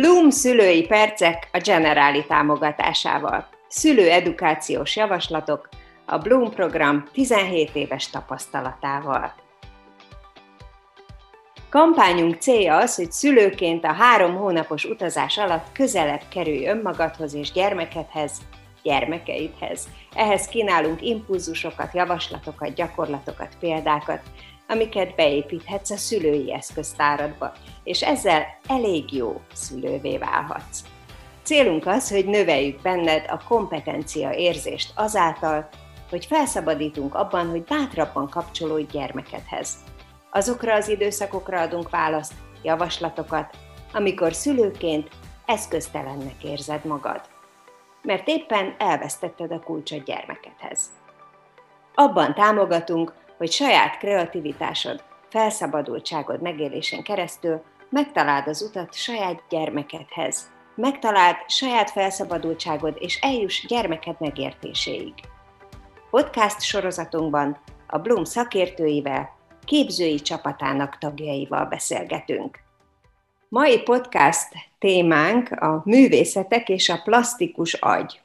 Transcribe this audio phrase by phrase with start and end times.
[0.00, 3.48] Bloom szülői percek a Generáli támogatásával.
[3.68, 5.68] Szülő edukációs javaslatok
[6.06, 9.34] a Bloom program 17 éves tapasztalatával.
[11.70, 18.32] Kampányunk célja az, hogy szülőként a három hónapos utazás alatt közelebb kerülj önmagadhoz és gyermekedhez,
[18.82, 19.88] gyermekeidhez.
[20.14, 24.20] Ehhez kínálunk impulzusokat, javaslatokat, gyakorlatokat, példákat,
[24.70, 27.52] amiket beépíthetsz a szülői eszköztáradba,
[27.84, 30.82] és ezzel elég jó szülővé válhatsz.
[31.42, 35.68] Célunk az, hogy növeljük benned a kompetencia érzést azáltal,
[36.10, 39.74] hogy felszabadítunk abban, hogy bátrabban kapcsolódj gyermekedhez.
[40.30, 43.56] Azokra az időszakokra adunk választ, javaslatokat,
[43.92, 45.08] amikor szülőként
[45.46, 47.20] eszköztelennek érzed magad.
[48.02, 50.80] Mert éppen elvesztetted a kulcsot gyermekedhez.
[51.94, 61.90] Abban támogatunk, hogy saját kreativitásod, felszabadultságod megélésen keresztül megtaláld az utat saját gyermekedhez, megtaláld saját
[61.90, 65.14] felszabadultságod és eljuss gyermeked megértéséig.
[66.10, 72.58] Podcast sorozatunkban a Bloom szakértőivel, képzői csapatának tagjaival beszélgetünk.
[73.48, 78.20] Mai podcast témánk a művészetek és a plastikus agy.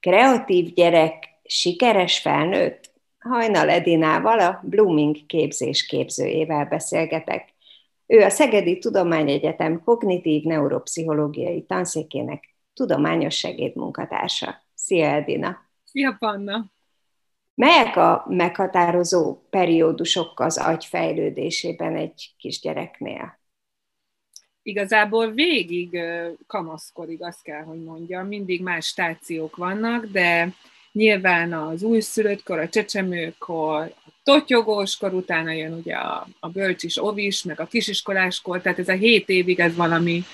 [0.00, 2.92] Kreatív gyerek, sikeres felnőtt?
[3.28, 7.54] Hajnal Edinával, a Blooming képzés képzőjével beszélgetek.
[8.06, 14.62] Ő a Szegedi Tudományegyetem kognitív neuropszichológiai tanszékének tudományos segédmunkatársa.
[14.74, 15.56] Szia Edina!
[15.84, 16.72] Szia Panna!
[17.54, 23.38] Melyek a meghatározó periódusok az agy fejlődésében egy kisgyereknél?
[24.62, 25.98] Igazából végig
[26.46, 30.54] kamaszkorig, azt kell, hogy mondjam, mindig más stációk vannak, de
[30.94, 37.60] nyilván az újszülöttkor, a csecsemőkor, a totyogóskor, utána jön ugye a, a bölcsis ovis, meg
[37.60, 40.24] a kisiskoláskor, tehát ez a hét évig ez valami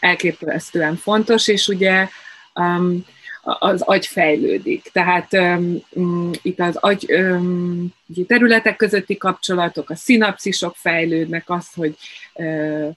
[0.00, 2.08] elképesztően fontos, és ugye
[2.54, 3.04] um,
[3.42, 4.90] az agy fejlődik.
[4.92, 7.94] Tehát um, itt az agy um,
[8.26, 11.96] területek közötti kapcsolatok, a szinapszisok fejlődnek, az, hogy
[12.34, 12.88] uh,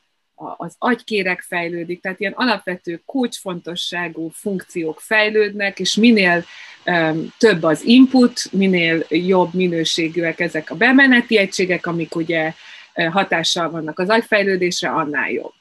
[0.58, 6.44] az agykérek fejlődik, tehát ilyen alapvető kulcsfontosságú funkciók fejlődnek, és minél
[6.86, 12.54] um, több az input, minél jobb minőségűek ezek a bemeneti egységek, amik ugye
[12.94, 15.54] hatással vannak az agyfejlődésre, annál jobb.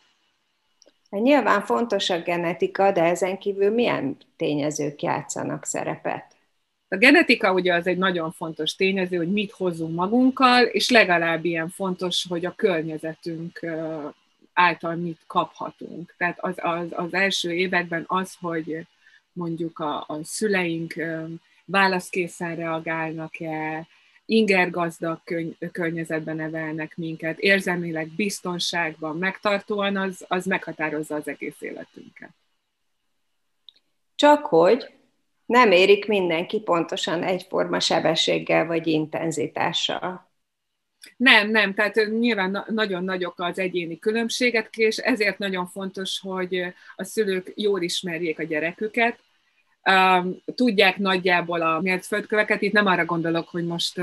[1.11, 6.39] Hát nyilván fontos a genetika, de ezen kívül milyen tényezők játszanak szerepet?
[6.89, 11.69] A genetika ugye az egy nagyon fontos tényező, hogy mit hozzunk magunkkal, és legalább ilyen
[11.69, 13.61] fontos, hogy a környezetünk
[14.61, 16.15] által mit kaphatunk.
[16.17, 18.87] Tehát az, az, az első években az, hogy
[19.33, 20.95] mondjuk a, a szüleink
[21.65, 23.87] válaszkészen reagálnak-e,
[24.25, 25.21] ingergazdag
[25.73, 32.31] környezetben nevelnek minket, érzelmileg biztonságban, megtartóan, az, az meghatározza az egész életünket.
[34.15, 34.95] Csak hogy
[35.47, 40.30] nem érik mindenki pontosan egyforma sebességgel vagy intenzitással.
[41.17, 47.05] Nem, nem, tehát nyilván nagyon nagyok az egyéni különbségek, és ezért nagyon fontos, hogy a
[47.05, 49.19] szülők jól ismerjék a gyereküket,
[50.55, 54.01] tudják nagyjából a mértföldköveket, itt nem arra gondolok, hogy most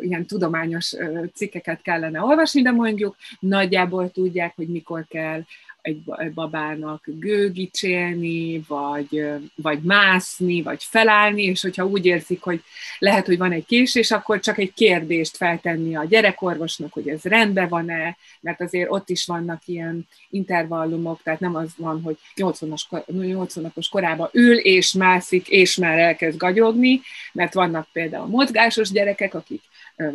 [0.00, 0.94] ilyen tudományos
[1.34, 5.42] cikkeket kellene olvasni, de mondjuk nagyjából tudják, hogy mikor kell
[5.82, 9.24] egy babának gőgicsélni, vagy,
[9.54, 12.62] vagy mászni, vagy felállni, és hogyha úgy érzik, hogy
[12.98, 17.68] lehet, hogy van egy késés, akkor csak egy kérdést feltenni a gyerekorvosnak, hogy ez rendben
[17.68, 23.88] van-e, mert azért ott is vannak ilyen intervallumok, tehát nem az van, hogy 80 napos
[23.88, 27.00] korában ül és mászik, és már elkezd gagyogni,
[27.32, 29.62] mert vannak például mozgásos gyerekek, akik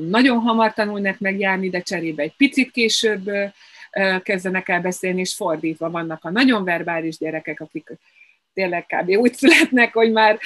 [0.09, 3.29] nagyon hamar tanulnak megjárni, de cserébe egy picit később
[4.23, 7.91] kezdenek el beszélni, és fordítva vannak a nagyon verbális gyerekek, akik
[8.55, 9.09] tényleg kb.
[9.09, 10.39] úgy születnek, hogy már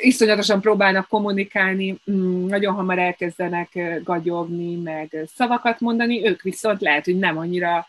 [0.00, 7.18] iszonyatosan próbálnak kommunikálni, mm, nagyon hamar elkezdenek gagyogni, meg szavakat mondani, ők viszont lehet, hogy
[7.18, 7.86] nem annyira,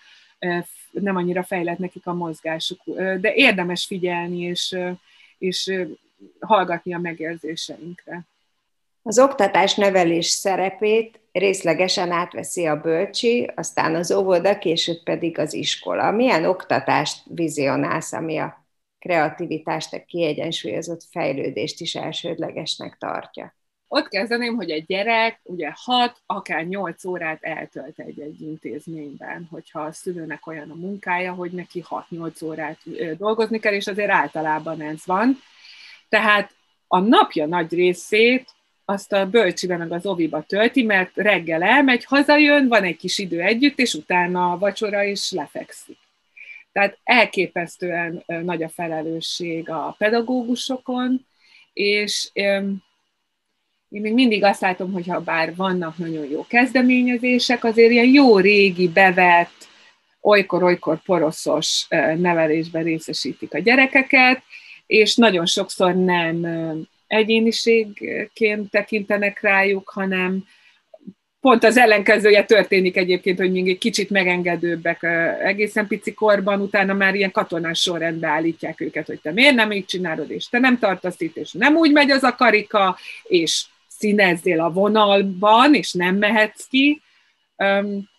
[0.91, 4.77] nem annyira fejlett nekik a mozgásuk, de érdemes figyelni, és,
[5.37, 5.73] és
[6.39, 8.21] hallgatni a megérzéseinkre.
[9.01, 16.11] Az oktatás nevelés szerepét részlegesen átveszi a bölcsi, aztán az óvoda, később pedig az iskola.
[16.11, 18.65] Milyen oktatást vizionálsz, ami a
[18.99, 23.55] kreativitást, a kiegyensúlyozott fejlődést is elsődlegesnek tartja?
[23.87, 29.91] Ott kezdeném, hogy egy gyerek ugye 6, akár 8 órát eltölt egy-egy intézményben, hogyha a
[29.91, 32.77] szülőnek olyan a munkája, hogy neki 6-8 órát
[33.17, 35.37] dolgozni kell, és azért általában ez van.
[36.09, 36.51] Tehát
[36.87, 38.49] a napja nagy részét
[38.89, 43.41] azt a bölcsibe meg az oviba tölti, mert reggel elmegy, hazajön, van egy kis idő
[43.41, 45.97] együtt, és utána a vacsora is lefekszik.
[46.71, 51.25] Tehát elképesztően nagy a felelősség a pedagógusokon,
[51.73, 52.81] és én
[53.87, 58.87] még mindig azt látom, hogy ha bár vannak nagyon jó kezdeményezések, azért ilyen jó régi,
[58.87, 59.67] bevett,
[60.21, 61.85] olykor-olykor poroszos
[62.17, 64.41] nevelésben részesítik a gyerekeket,
[64.85, 66.45] és nagyon sokszor nem
[67.07, 70.45] egyéniségként tekintenek rájuk, hanem
[71.39, 75.03] pont az ellenkezője történik egyébként, hogy még egy kicsit megengedőbbek
[75.43, 79.85] egészen pici korban, utána már ilyen katonás sorrendbe állítják őket, hogy te miért nem így
[79.85, 84.59] csinálod, és te nem tartasz itt, és nem úgy megy az a karika, és színezzél
[84.59, 87.01] a vonalban, és nem mehetsz ki.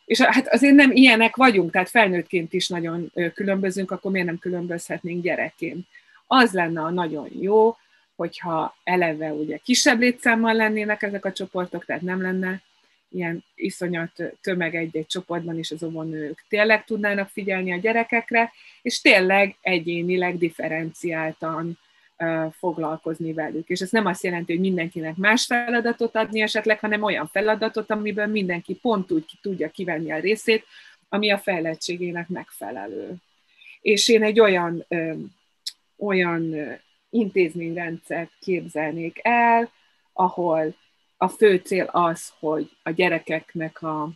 [0.04, 5.22] És hát azért nem ilyenek vagyunk, tehát felnőttként is nagyon különbözünk, akkor miért nem különbözhetnénk
[5.22, 5.86] gyerekként.
[6.26, 7.76] Az lenne a nagyon jó,
[8.18, 12.62] hogyha eleve ugye kisebb létszámmal lennének ezek a csoportok, tehát nem lenne
[13.10, 19.56] ilyen iszonyat tömeg egy-egy csoportban is az óvónők tényleg tudnának figyelni a gyerekekre, és tényleg
[19.60, 21.78] egyénileg differenciáltan
[22.50, 23.68] foglalkozni velük.
[23.68, 28.26] És ez nem azt jelenti, hogy mindenkinek más feladatot adni esetleg, hanem olyan feladatot, amiből
[28.26, 30.64] mindenki pont úgy tudja kivenni a részét,
[31.08, 33.14] ami a fejlettségének megfelelő.
[33.80, 34.86] És én egy olyan,
[35.98, 36.54] olyan
[37.18, 39.70] intézményrendszert képzelnék el,
[40.12, 40.74] ahol
[41.16, 44.10] a fő cél az, hogy a gyerekeknek a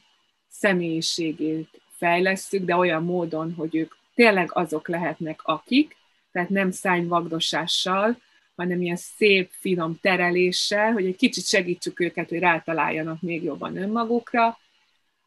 [0.51, 5.97] személyiségét fejlesszük, de olyan módon, hogy ők tényleg azok lehetnek, akik,
[6.33, 8.17] tehát nem szányvagdosással,
[8.57, 14.59] hanem ilyen szép, finom tereléssel, hogy egy kicsit segítsük őket, hogy rátaláljanak még jobban önmagukra,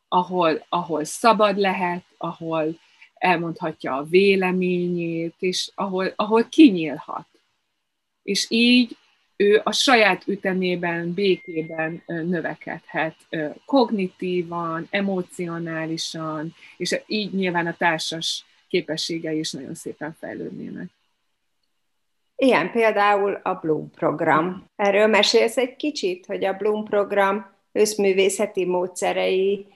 [0.08, 2.80] ahol, ahol szabad lehet, ahol
[3.14, 7.28] elmondhatja a véleményét, és ahol, ahol kinyílhat.
[8.26, 8.98] És így
[9.36, 13.16] ő a saját ütemében, békében növekedhet
[13.66, 20.88] kognitívan, emocionálisan, és így nyilván a társas képességei is nagyon szépen fejlődnének.
[22.36, 24.70] Ilyen például a Bloom program.
[24.76, 29.68] Erről mesélsz egy kicsit, hogy a Bloom program összművészeti módszerei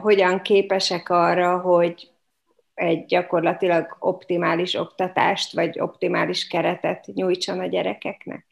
[0.00, 2.10] hogyan képesek arra, hogy
[2.76, 8.44] egy gyakorlatilag optimális oktatást, vagy optimális keretet nyújtson a gyerekeknek?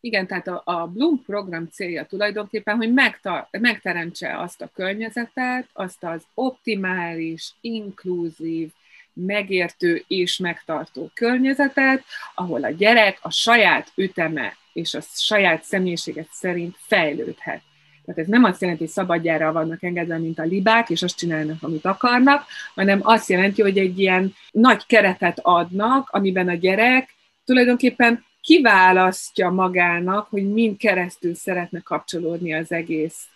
[0.00, 6.04] Igen, tehát a, a Bloom program célja tulajdonképpen, hogy megtar- megteremtse azt a környezetet, azt
[6.04, 8.70] az optimális, inkluzív,
[9.12, 16.76] megértő és megtartó környezetet, ahol a gyerek a saját üteme és a saját személyiséget szerint
[16.78, 17.62] fejlődhet.
[18.04, 21.56] Tehát ez nem azt jelenti, hogy szabadjára vannak engedve, mint a libák, és azt csinálnak,
[21.60, 27.14] amit akarnak, hanem azt jelenti, hogy egy ilyen nagy keretet adnak, amiben a gyerek
[27.44, 33.28] tulajdonképpen kiválasztja magának, hogy mind keresztül szeretne kapcsolódni az egész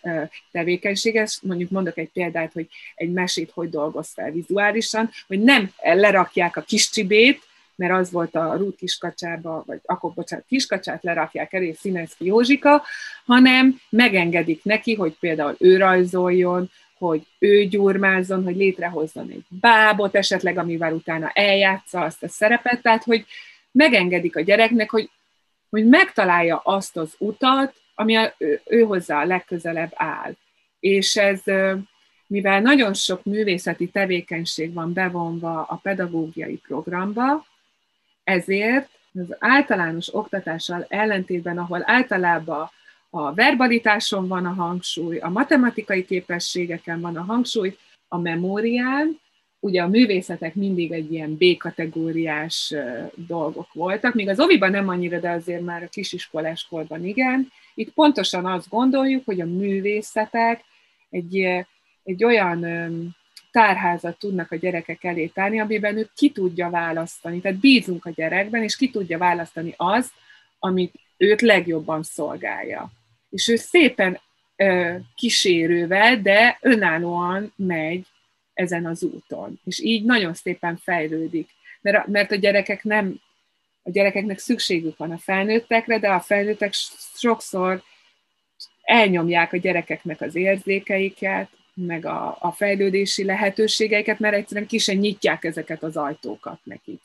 [0.53, 1.39] tevékenységes.
[1.43, 6.61] Mondjuk mondok egy példát, hogy egy mesét hogy dolgoz fel vizuálisan, hogy nem lerakják a
[6.61, 7.48] kis csibét,
[7.79, 12.83] mert az volt a Rút kiskacsába, vagy akkor bocsánat, kiskacsát lerakják elé Színeszki Józsika,
[13.27, 20.59] hanem megengedik neki, hogy például ő rajzoljon, hogy ő gyurmázzon, hogy létrehozzon egy bábot esetleg,
[20.59, 23.25] amivel utána eljátsza azt a szerepet, tehát hogy
[23.71, 25.11] megengedik a gyereknek, hogy,
[25.71, 30.33] hogy megtalálja azt az utat, ami a, ő, ő hozzá a legközelebb áll.
[30.81, 31.43] És ez,
[32.27, 37.47] mivel nagyon sok művészeti tevékenység van bevonva a pedagógiai programba,
[38.29, 42.71] ezért az általános oktatással ellentétben, ahol általában
[43.11, 47.77] a verbalitáson van a hangsúly, a matematikai képességeken van a hangsúly,
[48.09, 49.21] a memórián,
[49.61, 52.75] ugye a művészetek mindig egy ilyen B-kategóriás
[53.15, 57.49] dolgok voltak, még az oviban nem annyira, de azért már a kisiskolás korban igen.
[57.75, 60.65] Itt pontosan azt gondoljuk, hogy a művészetek
[61.11, 61.65] egy,
[62.03, 62.65] egy olyan
[63.51, 67.41] tárházat tudnak a gyerekek elé tárni, amiben ő ki tudja választani.
[67.41, 70.13] Tehát bízunk a gyerekben, és ki tudja választani azt,
[70.59, 72.91] amit őt legjobban szolgálja.
[73.31, 74.21] És ő szépen
[75.15, 78.07] kísérővel, de önállóan megy
[78.55, 79.61] ezen az úton.
[79.65, 81.49] És így nagyon szépen fejlődik.
[81.81, 83.21] Mert, mert a gyerekek nem,
[83.83, 86.73] a gyerekeknek szükségük van a felnőttekre, de a felnőttek
[87.15, 87.83] sokszor
[88.83, 91.49] elnyomják a gyerekeknek az érzékeiket,
[91.87, 97.01] meg a, a fejlődési lehetőségeiket, mert egyszerűen ki sem nyitják ezeket az ajtókat nekik.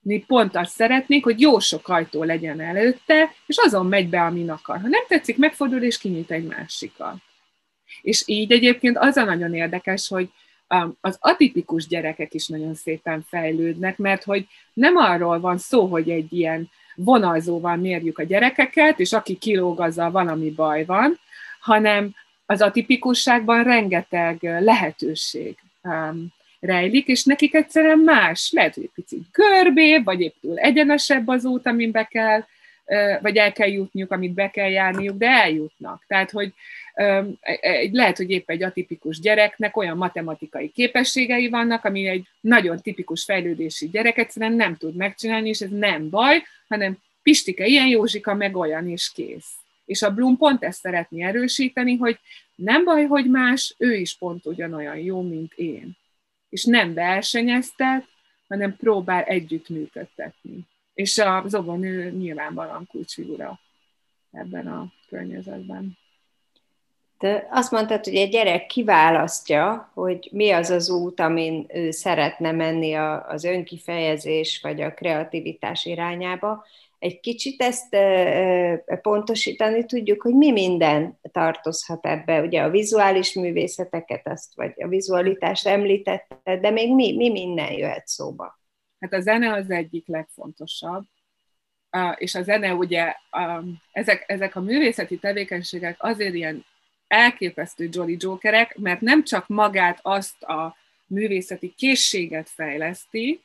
[0.00, 4.50] Mi pont azt szeretnék, hogy jó sok ajtó legyen előtte, és azon megy be, amin
[4.50, 4.80] akar.
[4.80, 7.14] Ha nem tetszik, megfordul és kinyit egy másikat.
[8.02, 10.30] És így egyébként az a nagyon érdekes, hogy
[11.00, 16.32] az atipikus gyerekek is nagyon szépen fejlődnek, mert hogy nem arról van szó, hogy egy
[16.32, 21.18] ilyen vonalzóval mérjük a gyerekeket, és aki kilóg, azzal valami baj van,
[21.60, 22.14] hanem
[22.46, 25.56] az atipikusságban rengeteg lehetőség
[26.60, 28.50] rejlik, és nekik egyszerűen más.
[28.52, 32.44] Lehet, hogy egy picit görbébb, vagy épp túl egyenesebb az út, amin be kell,
[33.20, 36.04] vagy el kell jutniuk, amit be kell járniuk, de eljutnak.
[36.06, 36.52] Tehát, hogy
[37.92, 43.88] lehet, hogy épp egy atipikus gyereknek olyan matematikai képességei vannak, ami egy nagyon tipikus fejlődési
[43.88, 48.88] gyerek egyszerűen nem tud megcsinálni, és ez nem baj, hanem Pistike ilyen, Józsika meg olyan,
[48.88, 49.50] és kész.
[49.92, 52.18] És a Bloom pont ezt szeretné erősíteni, hogy
[52.54, 55.96] nem baj, hogy más, ő is pont ugyanolyan jó, mint én.
[56.48, 58.04] És nem versenyeztet,
[58.48, 60.58] hanem próbál együttműködtetni.
[60.94, 63.60] És a zobonő nyilvánvalóan kulcsfigura
[64.30, 65.98] ebben a környezetben.
[67.18, 72.52] Te azt mondtad, hogy egy gyerek kiválasztja, hogy mi az az út, amin ő szeretne
[72.52, 76.64] menni az önkifejezés vagy a kreativitás irányába.
[77.02, 77.96] Egy kicsit ezt
[79.00, 82.40] pontosítani tudjuk, hogy mi minden tartozhat ebbe.
[82.40, 88.06] Ugye a vizuális művészeteket, azt, vagy a vizualitást említette, de még mi, mi minden jöhet
[88.06, 88.58] szóba?
[89.00, 91.04] Hát a zene az egyik legfontosabb,
[92.16, 93.14] és a zene ugye,
[93.92, 96.64] ezek, ezek a művészeti tevékenységek azért ilyen
[97.06, 103.40] elképesztő Jolly Jokerek, mert nem csak magát azt a művészeti készséget fejleszti,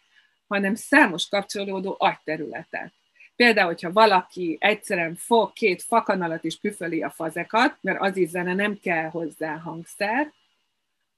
[0.48, 2.92] hanem számos kapcsolódó agyterületet.
[3.38, 8.54] Például, hogyha valaki egyszerűen fog két fakanalat is püföli a fazekat, mert az is zene,
[8.54, 10.32] nem kell hozzá hangszer,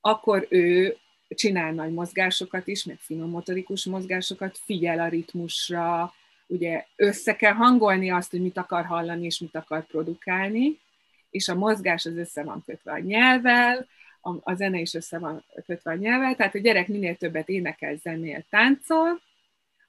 [0.01, 0.97] akkor ő
[1.27, 6.13] csinál nagy mozgásokat is, meg finom motorikus mozgásokat, figyel a ritmusra,
[6.47, 10.79] ugye össze kell hangolni azt, hogy mit akar hallani és mit akar produkálni,
[11.29, 13.87] és a mozgás az össze van kötve a nyelvvel,
[14.21, 17.95] a, a zene is össze van kötve a nyelvvel, tehát a gyerek minél többet énekel,
[17.95, 19.21] zenél, táncol,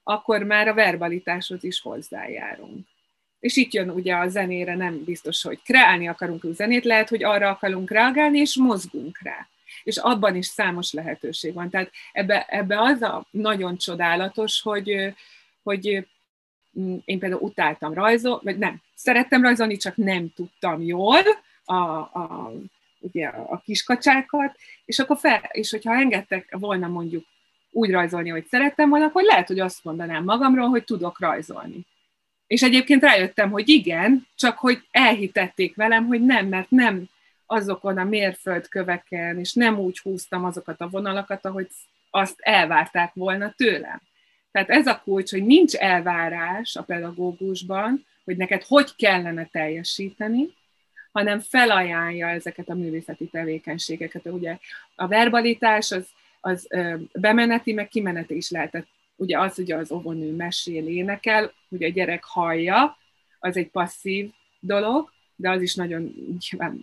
[0.03, 2.87] akkor már a verbalitáshoz is hozzájárunk.
[3.39, 7.49] És itt jön ugye a zenére, nem biztos, hogy kreálni akarunk zenét, lehet, hogy arra
[7.49, 9.47] akarunk reagálni, és mozgunk rá.
[9.83, 11.69] És abban is számos lehetőség van.
[11.69, 15.13] Tehát ebbe, ebbe az a nagyon csodálatos, hogy,
[15.63, 16.07] hogy
[16.79, 21.21] mm, én például utáltam rajzolni, vagy nem, szerettem rajzolni, csak nem tudtam jól
[21.63, 22.51] a, a,
[22.99, 24.55] ugye a kiskacsákat,
[24.85, 27.25] és akkor fel, és hogyha engedtek volna mondjuk
[27.71, 31.85] úgy rajzolni, hogy szerettem volna, akkor lehet, hogy azt mondanám magamról, hogy tudok rajzolni.
[32.47, 37.03] És egyébként rájöttem, hogy igen, csak hogy elhitették velem, hogy nem, mert nem
[37.45, 41.67] azokon a mérföldköveken, és nem úgy húztam azokat a vonalakat, ahogy
[42.09, 44.01] azt elvárták volna tőlem.
[44.51, 50.53] Tehát ez a kulcs, hogy nincs elvárás a pedagógusban, hogy neked hogy kellene teljesíteni,
[51.11, 54.25] hanem felajánlja ezeket a művészeti tevékenységeket.
[54.25, 54.57] Ugye
[54.95, 56.07] a verbalitás az,
[56.41, 56.67] az
[57.13, 58.87] bemeneti, meg kimeneti is lehetett.
[59.15, 62.97] Ugye az, hogy az óvónő mesél, énekel, ugye a gyerek hallja,
[63.39, 66.13] az egy passzív dolog, de az is nagyon,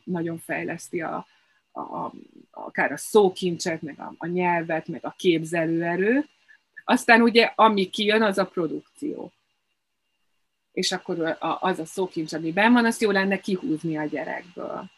[0.05, 1.27] nagyon fejleszti a,
[1.73, 2.13] a, a,
[2.51, 6.29] akár a szókincset, meg a, a nyelvet, meg a képzelőerőt.
[6.85, 9.33] Aztán ugye, ami kijön, az a produkció
[10.79, 14.91] és akkor az a szókincs, ami benn van, azt jó lenne kihúzni a gyerekből.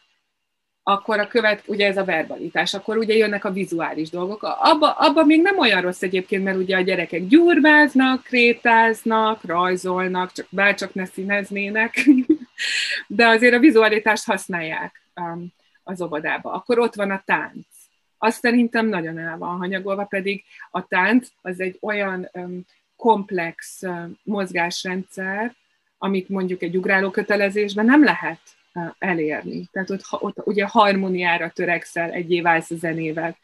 [0.90, 4.42] Akkor a követ, ugye ez a verbalitás, akkor ugye jönnek a vizuális dolgok.
[4.42, 10.46] Abba, abba még nem olyan rossz egyébként, mert ugye a gyerekek gyurbáznak, krétáznak, rajzolnak, csak
[10.48, 11.94] bárcsak ne színeznének,
[13.06, 15.46] de azért a vizualitást használják um,
[15.82, 16.52] az óvodába.
[16.52, 17.66] Akkor ott van a tánc.
[18.18, 22.64] Azt szerintem nagyon el van hanyagolva, pedig a tánc az egy olyan um,
[22.96, 25.54] komplex uh, mozgásrendszer,
[25.98, 28.40] amit mondjuk egy ugráló kötelezésben nem lehet
[28.98, 29.68] elérni.
[29.72, 33.36] Tehát ott, ott ugye harmóniára törekszel, egyé válsz a zenével,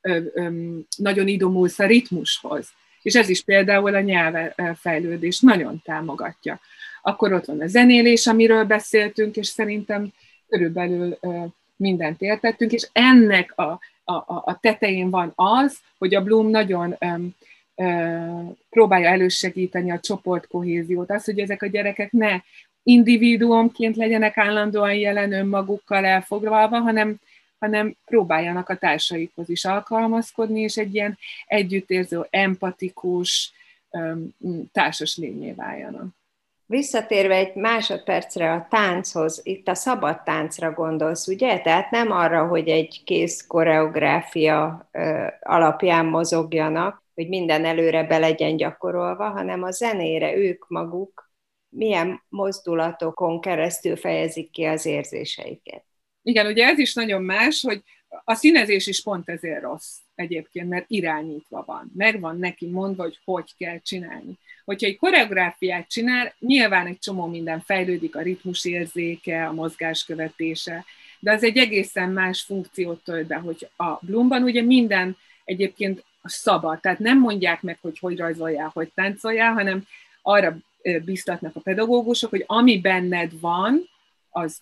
[0.00, 0.48] ö, ö,
[0.96, 2.68] nagyon idomulsz a ritmushoz.
[3.02, 6.60] És ez is például a nyelvfejlődés nagyon támogatja.
[7.02, 10.12] Akkor ott van a zenélés, amiről beszéltünk, és szerintem
[10.48, 11.44] körülbelül ö,
[11.76, 16.96] mindent értettünk, és ennek a, a, a tetején van az, hogy a Bloom nagyon
[18.70, 22.40] próbálja elősegíteni a csoportkohéziót, az, hogy ezek a gyerekek ne
[22.84, 27.16] individuumként legyenek állandóan jelen önmagukkal elfoglalva, hanem,
[27.58, 33.52] hanem próbáljanak a társaikhoz is alkalmazkodni, és egy ilyen együttérző, empatikus
[34.72, 36.06] társas lényé váljanak.
[36.66, 41.60] Visszatérve egy másodpercre a tánchoz, itt a szabad táncra gondolsz, ugye?
[41.60, 44.88] Tehát nem arra, hogy egy kész koreográfia
[45.40, 51.23] alapján mozogjanak, hogy minden előre be legyen gyakorolva, hanem a zenére ők maguk
[51.74, 55.84] milyen mozdulatokon keresztül fejezik ki az érzéseiket.
[56.22, 57.82] Igen, ugye ez is nagyon más, hogy
[58.24, 61.92] a színezés is pont ezért rossz egyébként, mert irányítva van.
[61.94, 64.38] Meg van neki mondva, hogy hogy kell csinálni.
[64.64, 70.84] Hogyha egy koreográfiát csinál, nyilván egy csomó minden fejlődik, a ritmus érzéke, a mozgás követése,
[71.20, 76.80] de az egy egészen más funkciót tölt be, hogy a Bloomban ugye minden egyébként szabad.
[76.80, 79.86] Tehát nem mondják meg, hogy hogy rajzoljál, hogy táncoljál, hanem
[80.22, 80.56] arra
[81.04, 83.88] biztatnak a pedagógusok, hogy ami benned van,
[84.30, 84.58] az,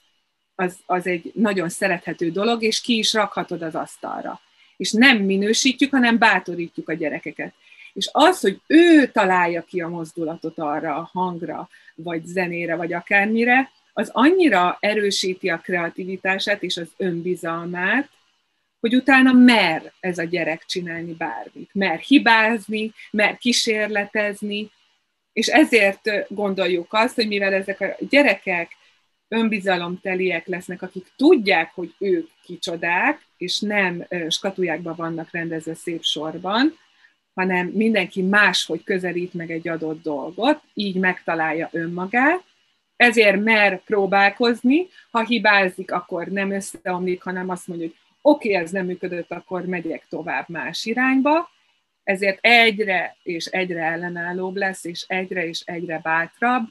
[0.55, 4.41] az, az egy nagyon szerethető dolog, és ki is rakhatod az asztalra.
[4.77, 7.55] És nem minősítjük, hanem bátorítjuk a gyerekeket.
[7.93, 13.71] És az, hogy ő találja ki a mozdulatot arra a hangra, vagy zenére, vagy akármire,
[13.93, 18.09] az annyira erősíti a kreativitását és az önbizalmát,
[18.81, 21.71] hogy utána mer ez a gyerek csinálni bármit.
[21.73, 24.71] Mer hibázni, mer kísérletezni,
[25.33, 28.77] és ezért gondoljuk azt, hogy mivel ezek a gyerekek
[29.29, 36.79] önbizalomteliek lesznek, akik tudják, hogy ők kicsodák, és nem skatujákban vannak rendezve szép sorban,
[37.35, 42.43] hanem mindenki máshogy közelít meg egy adott dolgot, így megtalálja önmagát,
[42.97, 48.71] ezért mer próbálkozni, ha hibázik, akkor nem összeomlik, hanem azt mondja, hogy oké, okay, ez
[48.71, 51.51] nem működött, akkor megyek tovább más irányba,
[52.05, 56.63] ezért egyre és egyre ellenállóbb lesz, és egyre és egyre bátrabb,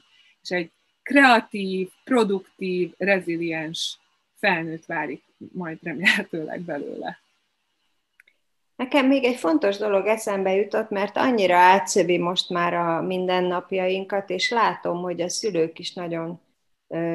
[0.42, 0.70] és egy
[1.02, 3.98] kreatív, produktív, reziliens
[4.38, 5.22] felnőtt válik
[5.52, 7.20] majd remélhetőleg belőle.
[8.76, 14.50] Nekem még egy fontos dolog eszembe jutott, mert annyira átszövi most már a mindennapjainkat, és
[14.50, 16.40] látom, hogy a szülők is nagyon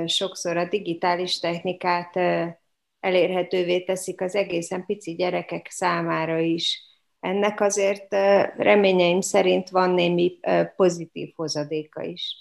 [0.06, 2.16] sokszor a digitális technikát
[3.00, 6.82] elérhetővé teszik az egészen pici gyerekek számára is.
[7.20, 8.12] Ennek azért
[8.58, 10.40] reményeim szerint van némi
[10.76, 12.36] pozitív hozadéka is.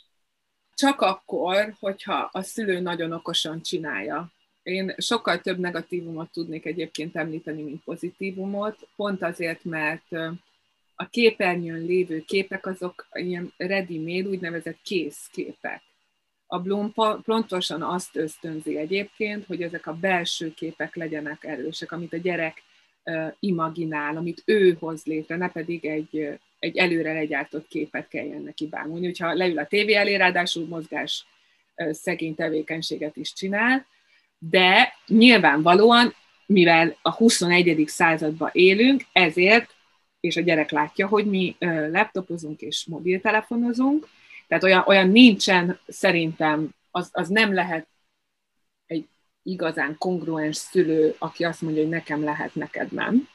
[0.74, 4.32] Csak akkor, hogyha a szülő nagyon okosan csinálja.
[4.62, 10.12] Én sokkal több negatívumot tudnék egyébként említeni, mint pozitívumot, pont azért, mert
[10.94, 15.82] a képernyőn lévő képek azok ilyen ready-made, úgynevezett kész képek.
[16.46, 16.92] A Bloom
[17.22, 22.62] pontosan azt ösztönzi egyébként, hogy ezek a belső képek legyenek erősek, amit a gyerek
[23.40, 29.06] imaginál, amit ő hoz létre, ne pedig egy, egy előre legyártott képet kelljen neki bámulni.
[29.06, 31.26] Hogyha leül a tévé elé, ráadásul mozgás
[31.90, 33.86] szegény tevékenységet is csinál,
[34.38, 36.14] de nyilvánvalóan,
[36.46, 37.82] mivel a 21.
[37.86, 39.74] században élünk, ezért,
[40.20, 41.56] és a gyerek látja, hogy mi
[41.90, 44.08] laptopozunk és mobiltelefonozunk,
[44.48, 47.86] tehát olyan, olyan nincsen szerintem, az, az nem lehet
[49.46, 53.28] igazán kongruens szülő, aki azt mondja, hogy nekem lehet, neked nem,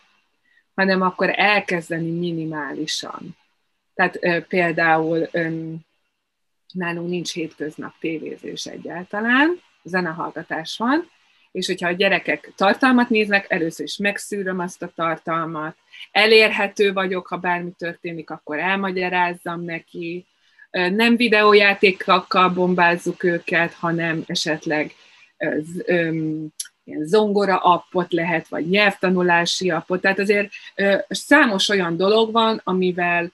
[0.76, 3.38] hanem akkor elkezdeni minimálisan.
[3.93, 5.71] Tehát ö, például ö,
[6.74, 11.10] nálunk nincs hétköznap tévézés egyáltalán, zenehallgatás van,
[11.52, 15.76] és hogyha a gyerekek tartalmat néznek, először is megszűröm azt a tartalmat,
[16.12, 20.26] elérhető vagyok, ha bármi történik, akkor elmagyarázzam neki,
[20.71, 24.93] nem videójátékokkal bombázzuk őket, hanem esetleg
[26.84, 30.01] ilyen zongora appot lehet, vagy nyelvtanulási appot.
[30.01, 30.51] Tehát azért
[31.10, 33.32] számos olyan dolog van, amivel,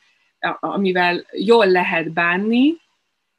[0.60, 2.76] amivel jól lehet bánni,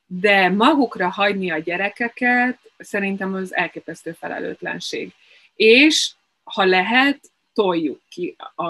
[0.07, 5.13] de magukra hagyni a gyerekeket szerintem az elképesztő felelőtlenség.
[5.55, 6.13] És
[6.45, 7.21] ha lehet,
[7.53, 8.65] toljuk ki a,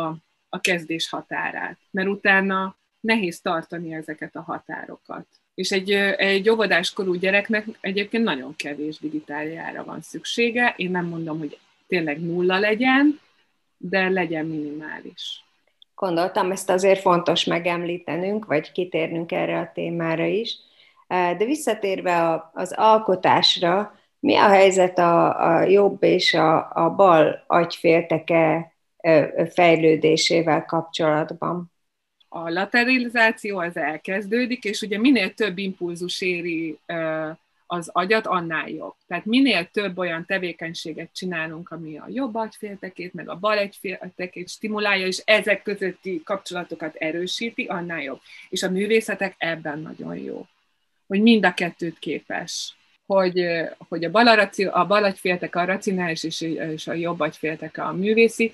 [0.48, 5.26] a kezdés határát, mert utána nehéz tartani ezeket a határokat.
[5.59, 10.75] És egy, egy óvodáskorú gyereknek egyébként nagyon kevés digitáljára van szüksége.
[10.77, 13.21] Én nem mondom, hogy tényleg nulla legyen,
[13.77, 15.44] de legyen minimális.
[15.94, 20.57] Gondoltam, ezt azért fontos megemlítenünk, vagy kitérnünk erre a témára is.
[21.09, 28.75] De visszatérve az alkotásra, mi a helyzet a, a jobb és a, a bal agyfélteke
[29.53, 31.73] fejlődésével kapcsolatban?
[32.29, 36.79] A lateralizáció az elkezdődik, és ugye minél több impulzus éri
[37.67, 38.95] az agyat, annál jobb.
[39.07, 45.07] Tehát minél több olyan tevékenységet csinálunk, ami a jobb agyféltekét, meg a bal agyféltekét stimulálja,
[45.07, 48.21] és ezek közötti kapcsolatokat erősíti, annál jobb.
[48.49, 50.47] És a művészetek ebben nagyon jó
[51.09, 52.73] hogy mind a kettőt képes.
[53.07, 53.45] Hogy,
[53.88, 58.53] hogy a, bal a bal agyfélteke a racionális, és, és a jobb agyfélteke a művészi,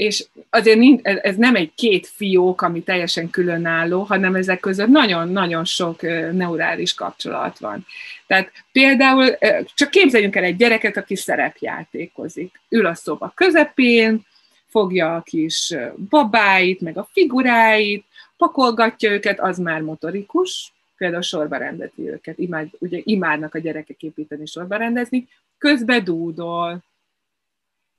[0.00, 6.02] és azért ez nem egy két fiók, ami teljesen különálló, hanem ezek között nagyon-nagyon sok
[6.32, 7.86] neurális kapcsolat van.
[8.26, 9.38] Tehát például
[9.74, 12.60] csak képzeljünk el egy gyereket, aki szerepjátékozik.
[12.68, 14.26] Ül a szoba közepén,
[14.68, 15.74] fogja a kis
[16.08, 18.04] babáit, meg a figuráit,
[18.36, 24.46] pakolgatja őket, az már motorikus, például sorba rendezi őket, imád, ugye imádnak a gyerekek építeni,
[24.46, 26.82] sorba rendezni, közbe dúdol,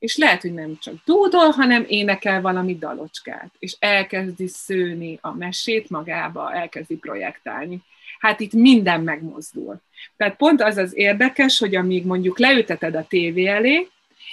[0.02, 5.90] és lehet, hogy nem csak dúdol, hanem énekel valami dalocskát, és elkezdi szőni a mesét
[5.90, 7.82] magába, elkezdi projektálni.
[8.18, 9.80] Hát itt minden megmozdul.
[10.16, 13.88] Tehát pont az az érdekes, hogy amíg mondjuk leüteted a tévé elé,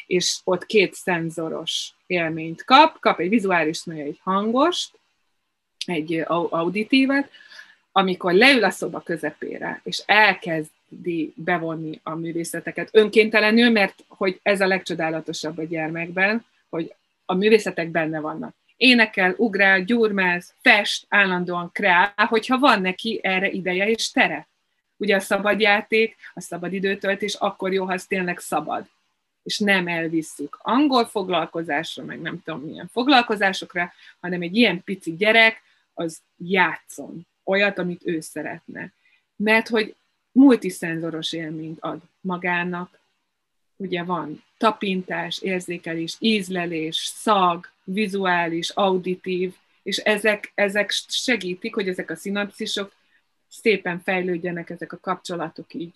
[0.07, 4.99] és ott két szenzoros élményt kap, kap egy vizuális, egy hangost,
[5.85, 7.29] egy auditívet,
[7.91, 10.78] amikor leül a szoba közepére, és elkezdi
[11.35, 16.93] bevonni a művészeteket önkéntelenül, mert hogy ez a legcsodálatosabb a gyermekben, hogy
[17.25, 18.55] a művészetek benne vannak.
[18.77, 24.47] Énekel, ugrál, gyurmáz, fest, állandóan kreál, hogyha van neki erre ideje és tere.
[24.97, 28.87] Ugye a szabadjáték, a szabad időtöltés akkor jó, ha az tényleg szabad
[29.43, 35.61] és nem elvisszük angol foglalkozásra, meg nem tudom milyen foglalkozásokra, hanem egy ilyen pici gyerek
[35.93, 38.91] az játszon olyat, amit ő szeretne.
[39.35, 39.95] Mert hogy
[40.31, 42.99] multiszenzoros élményt ad magának,
[43.75, 52.15] ugye van tapintás, érzékelés, ízlelés, szag, vizuális, auditív, és ezek, ezek segítik, hogy ezek a
[52.15, 52.93] szinapszisok
[53.49, 55.93] szépen fejlődjenek, ezek a kapcsolatok így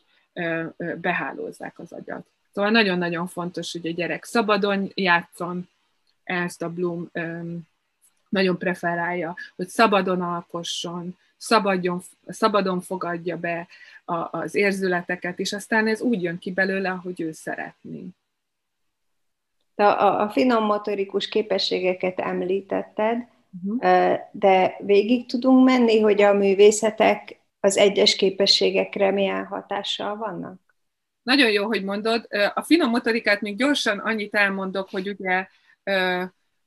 [0.96, 2.28] behálózzák az agyat.
[2.54, 5.70] Szóval nagyon-nagyon fontos, hogy a gyerek szabadon játszon,
[6.24, 7.10] ezt a Bloom
[8.30, 13.68] nagyon preferálja, hogy szabadon alkosson, szabadjon, szabadon fogadja be
[14.06, 18.06] a, az érzületeket, és aztán ez úgy jön ki belőle, ahogy ő szeretné.
[19.76, 23.28] A, a, a finom motorikus képességeket említetted,
[23.64, 24.18] uh-huh.
[24.32, 30.60] de végig tudunk menni, hogy a művészetek az egyes képességekre milyen hatással vannak?
[31.24, 32.28] Nagyon jó, hogy mondod.
[32.54, 35.48] A finom motorikát még gyorsan annyit elmondok, hogy ugye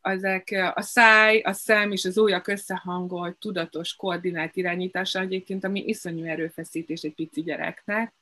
[0.08, 6.24] ezek a száj, a szem és az ujjak összehangolt, tudatos, koordinált irányítása egyébként, ami iszonyú
[6.24, 8.14] erőfeszítés egy pici gyereknek,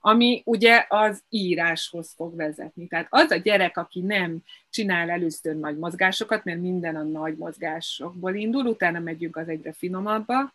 [0.00, 2.86] ami ugye az íráshoz fog vezetni.
[2.86, 8.34] Tehát az a gyerek, aki nem csinál először nagy mozgásokat, mert minden a nagy mozgásokból
[8.34, 10.54] indul, utána megyünk az egyre finomabbba,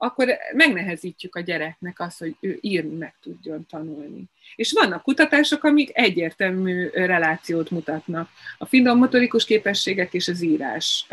[0.00, 4.24] akkor megnehezítjük a gyereknek azt, hogy ő írni meg tudjon tanulni.
[4.56, 11.06] És vannak kutatások, amik egyértelmű relációt mutatnak a finom motorikus képességek és az írás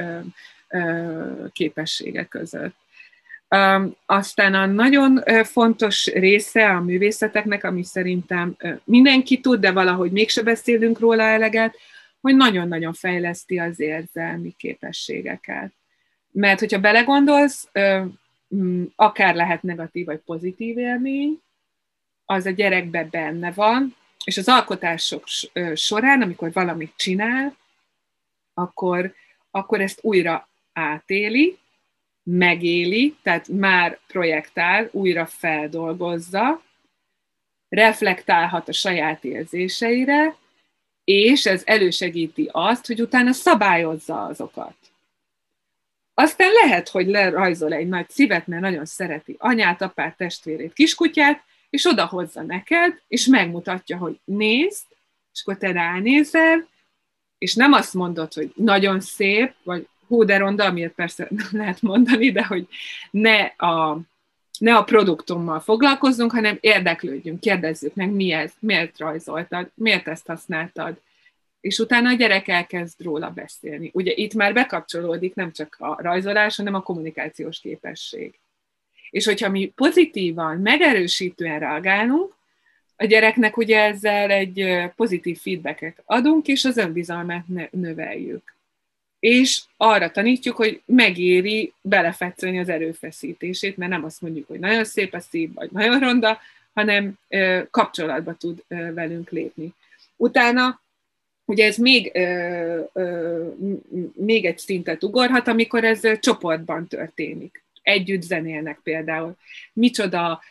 [1.54, 2.76] képességek között.
[4.06, 11.00] Aztán a nagyon fontos része a művészeteknek, ami szerintem mindenki tud, de valahogy mégse beszélünk
[11.00, 11.78] róla eleget,
[12.22, 15.72] hogy nagyon-nagyon fejleszti az érzelmi képességeket.
[16.32, 17.70] Mert hogyha belegondolsz,
[18.96, 21.42] akár lehet negatív vagy pozitív élmény,
[22.26, 25.24] az a gyerekben benne van, és az alkotások
[25.74, 27.56] során, amikor valamit csinál,
[28.54, 29.14] akkor,
[29.52, 31.58] akkor ezt újra átéli,
[32.24, 36.62] megéli, tehát már projektál, újra feldolgozza,
[37.70, 40.36] reflektálhat a saját érzéseire,
[41.04, 44.76] és ez elősegíti azt, hogy utána szabályozza azokat.
[46.18, 51.86] Aztán lehet, hogy lerajzol egy nagy szívet, mert nagyon szereti anyát, apát, testvérét, kiskutyát, és
[51.86, 54.86] odahozza neked, és megmutatja, hogy nézd,
[55.34, 56.68] és akkor te ránézel,
[57.38, 61.82] és nem azt mondod, hogy nagyon szép, vagy hú, de ronda, amiért persze nem lehet
[61.82, 62.68] mondani, de hogy
[63.12, 64.00] ne a,
[64.60, 71.02] ne a produktummal foglalkozzunk, hanem érdeklődjünk, kérdezzük meg, mi ez, miért rajzoltad, miért ezt használtad,
[71.66, 73.90] és utána a gyerek elkezd róla beszélni.
[73.94, 78.34] Ugye itt már bekapcsolódik nem csak a rajzolás, hanem a kommunikációs képesség.
[79.10, 82.36] És hogyha mi pozitívan, megerősítően reagálunk,
[82.96, 88.56] a gyereknek ugye ezzel egy pozitív feedbacket adunk, és az önbizalmát növeljük.
[89.20, 95.14] És arra tanítjuk, hogy megéri belefetszölni az erőfeszítését, mert nem azt mondjuk, hogy nagyon szép
[95.14, 96.40] a szív, vagy nagyon ronda,
[96.74, 97.18] hanem
[97.72, 99.74] kapcsolatba tud velünk lépni.
[100.16, 100.84] Utána
[101.46, 103.48] Ugye ez még, ö, ö,
[104.14, 107.64] még egy szintet ugorhat, amikor ez csoportban történik.
[107.82, 109.36] Együtt zenélnek például.
[109.74, 110.42] Micsoda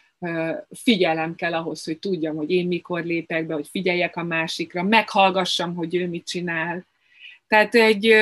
[0.70, 5.74] figyelem kell ahhoz, hogy tudjam, hogy én mikor lépek be, hogy figyeljek a másikra, meghallgassam,
[5.74, 6.86] hogy ő mit csinál.
[7.48, 8.14] Tehát egy,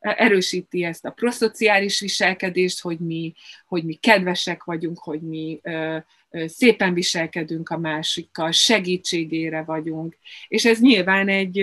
[0.00, 3.34] erősíti ezt a proszociális viselkedést, hogy mi,
[3.66, 5.60] hogy mi kedvesek vagyunk, hogy mi
[6.46, 10.16] szépen viselkedünk a másikkal, segítségére vagyunk,
[10.48, 11.58] és ez nyilván egy,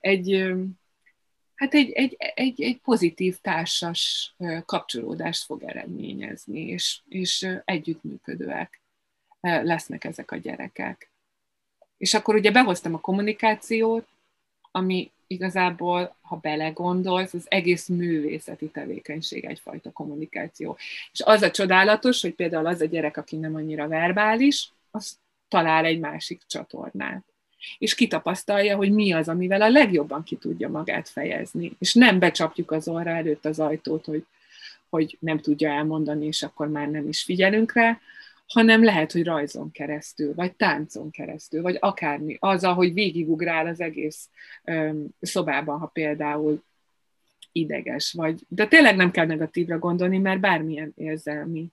[0.00, 0.52] egy
[1.54, 8.80] hát egy, egy, egy, egy pozitív társas kapcsolódást fog eredményezni, és, és együttműködőek
[9.40, 11.10] lesznek ezek a gyerekek.
[11.96, 14.08] És akkor ugye behoztam a kommunikációt,
[14.70, 20.76] ami igazából, ha belegondolsz, az egész művészeti tevékenység egyfajta kommunikáció.
[21.12, 25.84] És az a csodálatos, hogy például az a gyerek, aki nem annyira verbális, az talál
[25.84, 27.24] egy másik csatornát.
[27.78, 31.72] És kitapasztalja, hogy mi az, amivel a legjobban ki tudja magát fejezni.
[31.78, 34.24] És nem becsapjuk az orra előtt az ajtót, hogy,
[34.88, 38.00] hogy nem tudja elmondani, és akkor már nem is figyelünk rá,
[38.52, 42.36] hanem lehet, hogy rajzon keresztül, vagy táncon keresztül, vagy akármi.
[42.38, 44.28] Az, ahogy végigugrál az egész
[44.64, 46.62] öm, szobában, ha például
[47.52, 51.68] ideges, vagy, de tényleg nem kell negatívra gondolni, mert bármilyen érzelmi,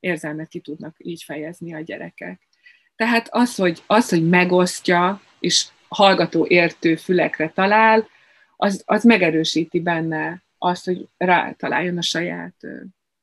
[0.00, 2.48] érzelmet ki tudnak így fejezni a gyerekek.
[2.96, 8.08] Tehát az, hogy, az, hogy megosztja, és hallgató értő fülekre talál,
[8.56, 12.54] az, az megerősíti benne azt, hogy rátaláljon a saját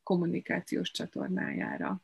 [0.04, 2.02] kommunikációs csatornájára.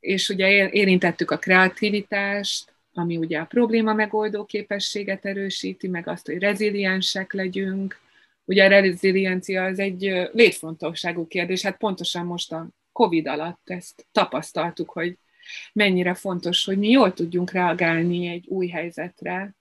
[0.00, 6.38] És ugye érintettük a kreativitást, ami ugye a probléma megoldó képességet erősíti, meg azt, hogy
[6.38, 8.00] reziliensek legyünk.
[8.44, 14.90] Ugye a reziliencia az egy létfontosságú kérdés, hát pontosan most a Covid alatt ezt tapasztaltuk,
[14.90, 15.16] hogy
[15.72, 19.54] mennyire fontos, hogy mi jól tudjunk reagálni egy új helyzetre,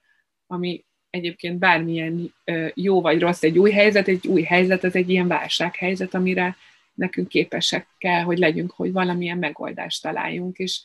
[0.48, 2.34] ami egyébként bármilyen
[2.74, 6.56] jó vagy rossz egy új helyzet, egy új helyzet, az egy ilyen válsághelyzet, amire
[7.00, 10.82] nekünk képesek kell, hogy legyünk, hogy valamilyen megoldást találjunk, és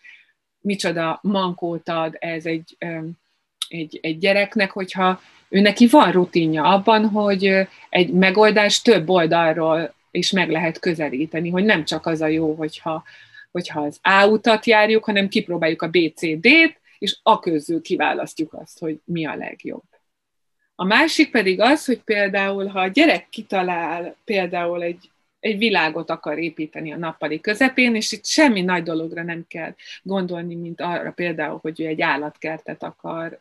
[0.60, 2.76] micsoda mankót ad ez egy,
[3.68, 10.30] egy, egy gyereknek, hogyha ő neki van rutinja abban, hogy egy megoldás több oldalról is
[10.30, 13.04] meg lehet közelíteni, hogy nem csak az a jó, hogyha,
[13.50, 19.00] hogyha az A utat járjuk, hanem kipróbáljuk a BCD-t, és a közül kiválasztjuk azt, hogy
[19.04, 19.82] mi a legjobb.
[20.74, 25.10] A másik pedig az, hogy például, ha a gyerek kitalál például egy
[25.44, 30.54] egy világot akar építeni a nappali közepén, és itt semmi nagy dologra nem kell gondolni,
[30.54, 33.40] mint arra például, hogy ő egy állatkertet akar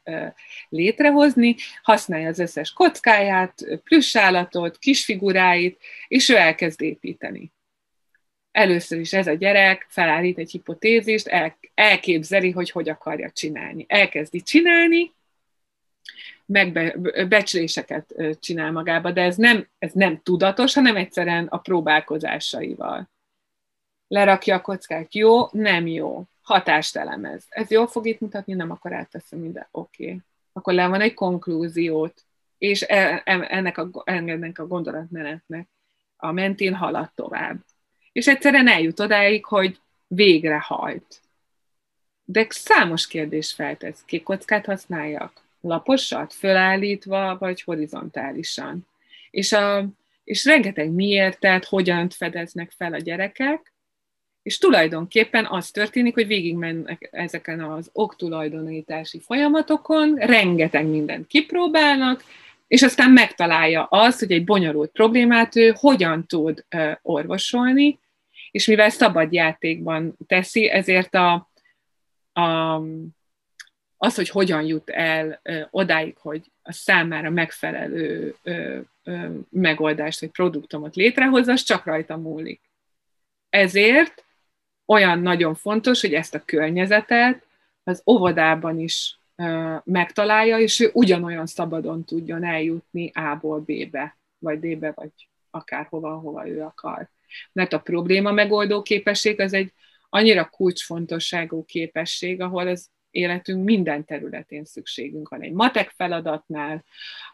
[0.69, 7.51] létrehozni, használja az összes kockáját, plüssállatot, kisfiguráit, és ő elkezd építeni.
[8.51, 13.85] Először is ez a gyerek felállít egy hipotézist, el, elképzeli, hogy hogy akarja csinálni.
[13.87, 15.11] Elkezdi csinálni,
[16.45, 23.10] megbecsléseket csinál magába, de ez nem, ez nem tudatos, hanem egyszerűen a próbálkozásaival.
[24.08, 27.45] Lerakja a kockát, jó, nem jó, hatást elemez.
[27.49, 30.03] Ez jól fog itt mutatni, nem akar átteszem minden, oké.
[30.06, 30.19] Okay.
[30.53, 32.25] Akkor le van egy konklúziót,
[32.58, 35.69] és e, e, ennek a, ennek a gondolatmenetnek
[36.17, 37.58] a mentén halad tovább.
[38.12, 41.21] És egyszerűen eljut odáig, hogy végrehajt.
[42.23, 44.03] De számos kérdés feltesz.
[44.06, 45.42] Kék kockát használjak?
[45.63, 48.88] Laposat, fölállítva, vagy horizontálisan.
[49.32, 49.86] És, a,
[50.23, 53.73] és rengeteg miértet, hogyan fedeznek fel a gyerekek,
[54.43, 62.23] és tulajdonképpen az történik, hogy végigmennek ezeken az oktulajdonítási folyamatokon, rengeteg mindent kipróbálnak,
[62.67, 66.65] és aztán megtalálja azt, hogy egy bonyolult problémát ő hogyan tud
[67.02, 67.99] orvosolni,
[68.52, 71.49] és mivel szabad játékban teszi, ezért a,
[72.34, 72.82] a
[74.03, 78.35] az, hogy hogyan jut el odáig, hogy a számára megfelelő
[79.49, 82.61] megoldást vagy produktumot létrehoz, az csak rajta múlik.
[83.49, 84.25] Ezért
[84.85, 87.45] olyan nagyon fontos, hogy ezt a környezetet
[87.83, 89.17] az óvodában is
[89.83, 95.11] megtalálja, és ő ugyanolyan szabadon tudjon eljutni A-ból B-be, vagy D-be, vagy
[95.49, 97.09] akárhova, hova ő akar.
[97.51, 99.73] Mert a probléma megoldó képesség az egy
[100.09, 105.41] annyira kulcsfontosságú képesség, ahol az életünk minden területén szükségünk van.
[105.41, 106.84] Egy matek feladatnál,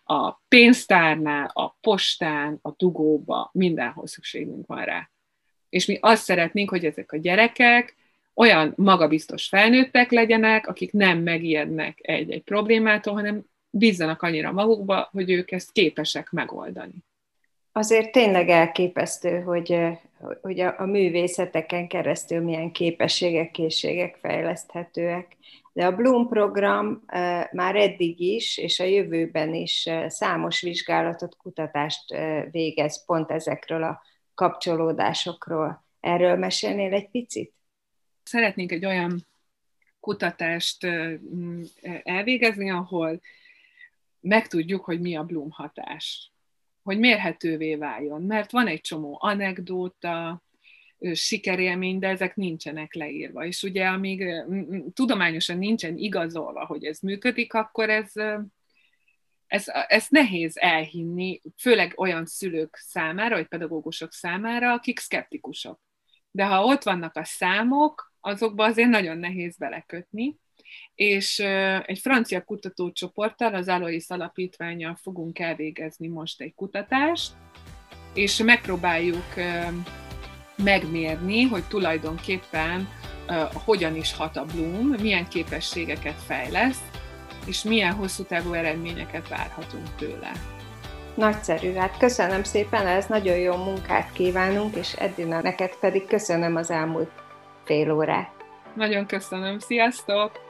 [0.04, 5.10] a pénztárnál, a postán, a dugóba, mindenhol szükségünk van rá.
[5.70, 7.96] És mi azt szeretnénk, hogy ezek a gyerekek
[8.34, 15.52] olyan magabiztos felnőttek legyenek, akik nem megijednek egy-egy problémától, hanem bízzanak annyira magukba, hogy ők
[15.52, 16.94] ezt képesek megoldani.
[17.72, 19.78] Azért tényleg elképesztő, hogy,
[20.42, 25.38] hogy a, a művészeteken keresztül milyen képességek, készségek fejleszthetőek.
[25.80, 27.04] De a Bloom program
[27.52, 32.15] már eddig is, és a jövőben is számos vizsgálatot, kutatást
[32.52, 34.02] végez pont ezekről a
[34.34, 35.86] kapcsolódásokról.
[36.00, 37.54] Erről mesélnél egy picit?
[38.24, 39.28] Szeretnénk egy olyan
[40.00, 40.88] kutatást
[42.04, 43.22] elvégezni, ahol
[44.20, 46.32] megtudjuk, hogy mi a Bloom hatás,
[46.84, 50.44] hogy mérhetővé váljon, mert van egy csomó anekdóta,
[51.13, 53.45] sikerélmény, de ezek nincsenek leírva.
[53.45, 54.23] És ugye amíg
[54.93, 58.12] tudományosan nincsen igazolva, hogy ez működik, akkor ez,
[59.47, 65.79] ez, ez nehéz elhinni, főleg olyan szülők számára, vagy pedagógusok számára, akik szkeptikusok.
[66.31, 70.38] De ha ott vannak a számok, azokba azért nagyon nehéz belekötni,
[70.95, 71.39] és
[71.85, 77.33] egy francia kutatócsoporttal, az Alois Alapítványjal fogunk elvégezni most egy kutatást,
[78.13, 79.33] és megpróbáljuk
[80.63, 82.89] megmérni, hogy tulajdonképpen
[83.28, 86.84] uh, hogyan is hat a Bloom, milyen képességeket fejleszt,
[87.45, 90.32] és milyen hosszú távú eredményeket várhatunk tőle.
[91.15, 96.72] Nagyszerű, hát köszönöm szépen, ez nagyon jó munkát kívánunk, és Edina, neked pedig köszönöm az
[96.72, 97.12] elmúlt
[97.63, 98.32] fél órát.
[98.76, 100.48] Nagyon köszönöm, sziasztok!